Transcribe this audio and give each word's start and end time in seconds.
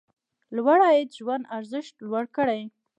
لوړ 0.55 0.79
عاید 0.87 1.09
ژوند 1.17 1.49
ارزښت 1.57 1.93
لوړ 2.05 2.25
کړي. 2.35 2.61